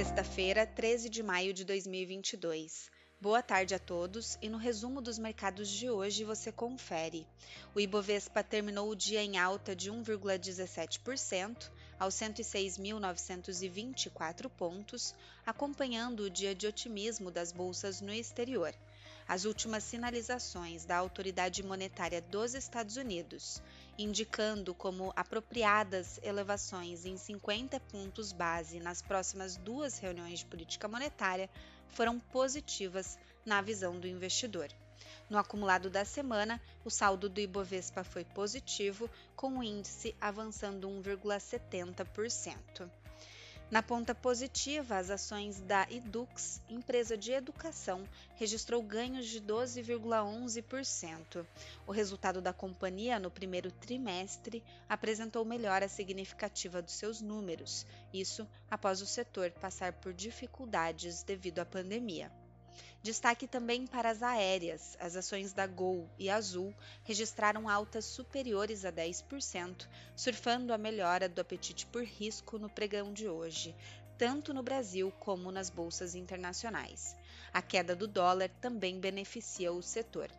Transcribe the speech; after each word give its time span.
Sexta-feira, 0.00 0.66
13 0.66 1.10
de 1.10 1.22
maio 1.22 1.52
de 1.52 1.62
2022. 1.62 2.90
Boa 3.20 3.42
tarde 3.42 3.74
a 3.74 3.78
todos 3.78 4.38
e 4.40 4.48
no 4.48 4.56
resumo 4.56 5.02
dos 5.02 5.18
mercados 5.18 5.68
de 5.68 5.90
hoje 5.90 6.24
você 6.24 6.50
confere. 6.50 7.26
O 7.74 7.80
Ibovespa 7.80 8.42
terminou 8.42 8.88
o 8.88 8.96
dia 8.96 9.22
em 9.22 9.36
alta 9.36 9.76
de 9.76 9.92
1,17% 9.92 11.70
aos 11.98 12.14
106.924 12.14 14.48
pontos, 14.48 15.14
acompanhando 15.44 16.20
o 16.20 16.30
dia 16.30 16.54
de 16.54 16.66
otimismo 16.66 17.30
das 17.30 17.52
bolsas 17.52 18.00
no 18.00 18.10
exterior. 18.10 18.74
As 19.30 19.44
últimas 19.44 19.84
sinalizações 19.84 20.84
da 20.84 20.96
autoridade 20.96 21.62
monetária 21.62 22.20
dos 22.20 22.52
Estados 22.52 22.96
Unidos, 22.96 23.62
indicando 23.96 24.74
como 24.74 25.12
apropriadas 25.14 26.18
elevações 26.24 27.04
em 27.04 27.16
50 27.16 27.78
pontos 27.78 28.32
base 28.32 28.80
nas 28.80 29.00
próximas 29.00 29.56
duas 29.56 30.00
reuniões 30.00 30.40
de 30.40 30.46
política 30.46 30.88
monetária, 30.88 31.48
foram 31.90 32.18
positivas 32.18 33.16
na 33.46 33.62
visão 33.62 34.00
do 34.00 34.08
investidor. 34.08 34.68
No 35.30 35.38
acumulado 35.38 35.88
da 35.88 36.04
semana, 36.04 36.60
o 36.84 36.90
saldo 36.90 37.28
do 37.28 37.38
Ibovespa 37.38 38.02
foi 38.02 38.24
positivo, 38.24 39.08
com 39.36 39.58
o 39.58 39.62
índice 39.62 40.12
avançando 40.20 40.88
1,70%. 40.88 42.90
Na 43.70 43.82
ponta 43.84 44.12
positiva, 44.12 44.96
as 44.96 45.10
ações 45.10 45.60
da 45.60 45.86
Edux, 45.88 46.60
empresa 46.68 47.16
de 47.16 47.30
educação, 47.30 48.02
registrou 48.34 48.82
ganhos 48.82 49.28
de 49.28 49.40
12,11%. 49.40 51.46
O 51.86 51.92
resultado 51.92 52.40
da 52.40 52.52
companhia 52.52 53.20
no 53.20 53.30
primeiro 53.30 53.70
trimestre 53.70 54.64
apresentou 54.88 55.44
melhora 55.44 55.86
significativa 55.86 56.82
dos 56.82 56.94
seus 56.94 57.20
números, 57.20 57.86
isso 58.12 58.44
após 58.68 59.00
o 59.00 59.06
setor 59.06 59.52
passar 59.52 59.92
por 59.92 60.12
dificuldades 60.12 61.22
devido 61.22 61.60
à 61.60 61.64
pandemia. 61.64 62.28
Destaque 63.02 63.46
também 63.46 63.86
para 63.86 64.10
as 64.10 64.22
aéreas. 64.22 64.96
As 65.00 65.16
ações 65.16 65.52
da 65.52 65.66
Gol 65.66 66.08
e 66.18 66.28
Azul 66.28 66.74
registraram 67.02 67.68
altas 67.68 68.04
superiores 68.04 68.84
a 68.84 68.92
10%, 68.92 69.88
surfando 70.14 70.72
a 70.72 70.78
melhora 70.78 71.28
do 71.28 71.40
apetite 71.40 71.86
por 71.86 72.04
risco 72.04 72.58
no 72.58 72.68
pregão 72.68 73.12
de 73.12 73.26
hoje, 73.26 73.74
tanto 74.18 74.52
no 74.52 74.62
Brasil 74.62 75.10
como 75.18 75.50
nas 75.50 75.70
bolsas 75.70 76.14
internacionais. 76.14 77.16
A 77.54 77.62
queda 77.62 77.96
do 77.96 78.06
dólar 78.06 78.50
também 78.60 79.00
beneficia 79.00 79.72
o 79.72 79.82
setor. 79.82 80.30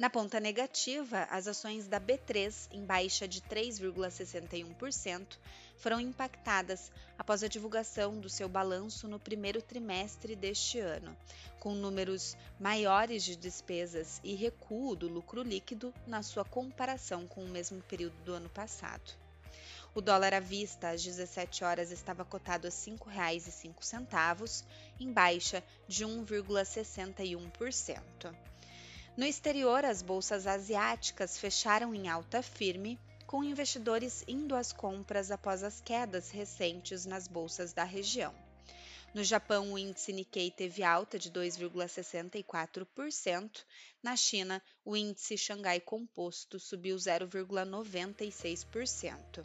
Na 0.00 0.08
ponta 0.08 0.40
negativa, 0.40 1.28
as 1.30 1.46
ações 1.46 1.86
da 1.86 2.00
B3, 2.00 2.68
em 2.72 2.86
baixa 2.86 3.28
de 3.28 3.42
3,61%, 3.42 5.36
foram 5.76 6.00
impactadas 6.00 6.90
após 7.18 7.42
a 7.42 7.48
divulgação 7.48 8.18
do 8.18 8.30
seu 8.30 8.48
balanço 8.48 9.06
no 9.06 9.20
primeiro 9.20 9.60
trimestre 9.60 10.34
deste 10.34 10.78
ano, 10.78 11.14
com 11.58 11.74
números 11.74 12.34
maiores 12.58 13.22
de 13.22 13.36
despesas 13.36 14.22
e 14.24 14.34
recuo 14.34 14.96
do 14.96 15.06
lucro 15.06 15.42
líquido 15.42 15.92
na 16.06 16.22
sua 16.22 16.46
comparação 16.46 17.26
com 17.26 17.44
o 17.44 17.48
mesmo 17.48 17.82
período 17.82 18.16
do 18.24 18.32
ano 18.32 18.48
passado. 18.48 19.12
O 19.94 20.00
dólar 20.00 20.32
à 20.32 20.40
vista 20.40 20.88
às 20.88 21.04
17 21.04 21.62
horas 21.62 21.90
estava 21.90 22.24
cotado 22.24 22.66
a 22.66 22.70
R$ 22.70 22.74
5,05, 22.74 24.64
em 24.98 25.12
baixa 25.12 25.62
de 25.86 26.06
1,61%. 26.06 28.34
No 29.16 29.26
exterior, 29.26 29.84
as 29.84 30.02
bolsas 30.02 30.46
asiáticas 30.46 31.36
fecharam 31.38 31.92
em 31.94 32.08
alta 32.08 32.42
firme, 32.42 32.98
com 33.26 33.44
investidores 33.44 34.24
indo 34.26 34.54
às 34.54 34.72
compras 34.72 35.30
após 35.30 35.62
as 35.62 35.80
quedas 35.80 36.30
recentes 36.30 37.06
nas 37.06 37.28
bolsas 37.28 37.72
da 37.72 37.84
região. 37.84 38.34
No 39.12 39.24
Japão, 39.24 39.72
o 39.72 39.78
índice 39.78 40.12
Nikkei 40.12 40.52
teve 40.52 40.84
alta 40.84 41.18
de 41.18 41.32
2,64%. 41.32 43.64
Na 44.00 44.14
China, 44.14 44.62
o 44.84 44.96
índice 44.96 45.36
Xangai 45.36 45.80
Composto 45.80 46.60
subiu 46.60 46.94
0,96%. 46.96 49.44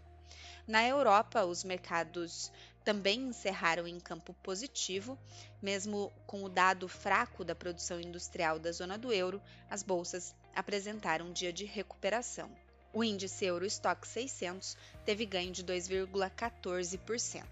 Na 0.67 0.87
Europa, 0.87 1.43
os 1.45 1.63
mercados 1.63 2.51
também 2.85 3.19
encerraram 3.29 3.87
em 3.87 3.99
campo 3.99 4.33
positivo, 4.43 5.17
mesmo 5.59 6.13
com 6.27 6.43
o 6.43 6.49
dado 6.49 6.87
fraco 6.87 7.43
da 7.43 7.55
produção 7.55 7.99
industrial 7.99 8.59
da 8.59 8.71
zona 8.71 8.95
do 8.95 9.11
euro, 9.11 9.41
as 9.67 9.81
bolsas 9.81 10.35
apresentaram 10.53 11.25
um 11.25 11.33
dia 11.33 11.51
de 11.51 11.65
recuperação. 11.65 12.49
O 12.93 13.03
índice 13.03 13.43
Eurostock 13.43 14.07
600 14.07 14.77
teve 15.03 15.25
ganho 15.25 15.51
de 15.51 15.63
2,14%. 15.63 17.43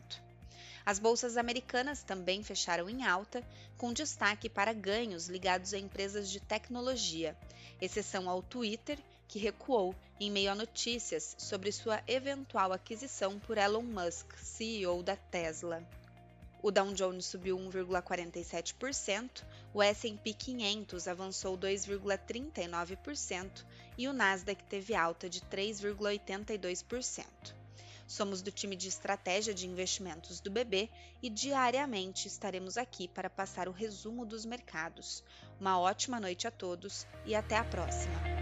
As 0.86 1.00
bolsas 1.00 1.36
americanas 1.36 2.04
também 2.04 2.44
fecharam 2.44 2.88
em 2.88 3.04
alta, 3.04 3.44
com 3.78 3.92
destaque 3.92 4.48
para 4.48 4.72
ganhos 4.72 5.28
ligados 5.28 5.74
a 5.74 5.80
empresas 5.80 6.30
de 6.30 6.40
tecnologia, 6.40 7.36
exceção 7.82 8.30
ao 8.30 8.44
Twitter, 8.44 9.00
que 9.28 9.40
recuou 9.40 9.96
em 10.20 10.30
meio 10.32 10.52
a 10.52 10.56
notícias 10.56 11.36
sobre 11.38 11.72
sua 11.72 12.04
eventual 12.08 12.72
aquisição 12.72 13.40
por 13.40 13.58
Elon 13.58 13.84
Musk, 13.84 14.32
CEO 14.38 15.02
da 15.02 15.16
Tesla. 15.16 15.84
O 16.62 16.70
Dow 16.72 16.94
Jones 16.94 17.26
subiu 17.26 17.58
1,47%, 17.58 19.44
o 19.74 19.82
S&P 19.84 20.34
500 20.34 21.08
avançou 21.10 21.58
2,39% 21.58 23.66
e 23.98 24.08
o 24.08 24.14
Nasdaq 24.14 24.64
teve 24.64 24.96
alta 24.96 25.30
de 25.30 25.42
3,82%. 25.42 27.26
Somos 28.08 28.42
do 28.42 28.52
time 28.52 28.76
de 28.76 28.88
estratégia 28.88 29.54
de 29.54 29.68
investimentos 29.68 30.40
do 30.40 30.52
BB 30.52 30.90
e 31.22 31.30
diariamente 31.30 32.28
estaremos 32.28 32.78
aqui 32.78 33.08
para 33.08 33.30
passar 33.30 33.68
o 33.68 33.72
resumo 33.72 34.26
dos 34.26 34.46
mercados. 34.46 35.24
Uma 35.60 35.80
ótima 35.80 36.20
noite 36.20 36.48
a 36.48 36.52
todos 36.52 37.08
e 37.26 37.36
até 37.36 37.58
a 37.58 37.64
próxima! 37.64 38.33